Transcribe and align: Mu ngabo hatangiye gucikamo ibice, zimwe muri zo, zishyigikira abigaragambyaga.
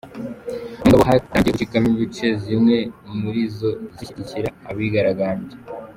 Mu 0.79 0.83
ngabo 0.87 1.03
hatangiye 1.09 1.51
gucikamo 1.53 1.87
ibice, 1.95 2.27
zimwe 2.43 2.77
muri 3.21 3.41
zo, 3.57 3.69
zishyigikira 3.97 4.49
abigaragambyaga. 4.69 5.53